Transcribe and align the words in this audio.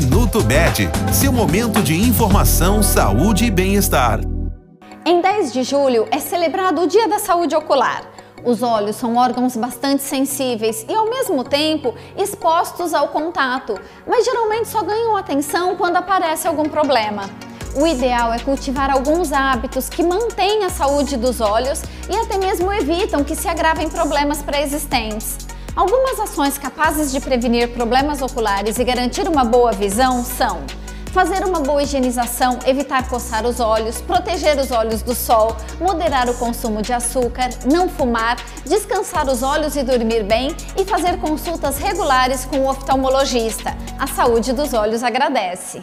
Minuto 0.00 0.44
Med, 0.44 0.88
seu 1.12 1.32
momento 1.32 1.82
de 1.82 1.92
informação, 1.92 2.84
saúde 2.84 3.46
e 3.46 3.50
bem-estar. 3.50 4.20
Em 5.04 5.20
10 5.20 5.52
de 5.52 5.64
julho 5.64 6.06
é 6.12 6.20
celebrado 6.20 6.82
o 6.82 6.86
Dia 6.86 7.08
da 7.08 7.18
Saúde 7.18 7.56
Ocular. 7.56 8.04
Os 8.44 8.62
olhos 8.62 8.94
são 8.94 9.16
órgãos 9.16 9.56
bastante 9.56 10.04
sensíveis 10.04 10.86
e, 10.88 10.94
ao 10.94 11.10
mesmo 11.10 11.42
tempo, 11.42 11.96
expostos 12.16 12.94
ao 12.94 13.08
contato, 13.08 13.76
mas 14.06 14.24
geralmente 14.24 14.68
só 14.68 14.84
ganham 14.84 15.16
atenção 15.16 15.74
quando 15.74 15.96
aparece 15.96 16.46
algum 16.46 16.68
problema. 16.68 17.28
O 17.74 17.84
ideal 17.84 18.32
é 18.32 18.38
cultivar 18.38 18.92
alguns 18.92 19.32
hábitos 19.32 19.88
que 19.88 20.04
mantêm 20.04 20.64
a 20.64 20.70
saúde 20.70 21.16
dos 21.16 21.40
olhos 21.40 21.82
e 22.08 22.14
até 22.14 22.38
mesmo 22.38 22.72
evitam 22.72 23.24
que 23.24 23.34
se 23.34 23.48
agravem 23.48 23.90
problemas 23.90 24.42
pré-existentes. 24.42 25.47
Algumas 25.76 26.18
ações 26.18 26.58
capazes 26.58 27.12
de 27.12 27.20
prevenir 27.20 27.68
problemas 27.72 28.20
oculares 28.20 28.78
e 28.78 28.84
garantir 28.84 29.28
uma 29.28 29.44
boa 29.44 29.72
visão 29.72 30.24
são 30.24 30.64
fazer 31.08 31.44
uma 31.44 31.60
boa 31.60 31.82
higienização, 31.82 32.58
evitar 32.66 33.08
coçar 33.08 33.44
os 33.44 33.60
olhos, 33.60 34.00
proteger 34.00 34.58
os 34.58 34.70
olhos 34.70 35.02
do 35.02 35.14
sol, 35.14 35.56
moderar 35.80 36.28
o 36.28 36.34
consumo 36.34 36.82
de 36.82 36.92
açúcar, 36.92 37.48
não 37.64 37.88
fumar, 37.88 38.36
descansar 38.64 39.28
os 39.28 39.42
olhos 39.42 39.74
e 39.74 39.82
dormir 39.82 40.22
bem 40.22 40.54
e 40.76 40.84
fazer 40.84 41.18
consultas 41.18 41.78
regulares 41.78 42.44
com 42.44 42.60
o 42.60 42.70
oftalmologista. 42.70 43.76
A 43.98 44.06
saúde 44.06 44.52
dos 44.52 44.72
olhos 44.74 45.02
agradece. 45.02 45.82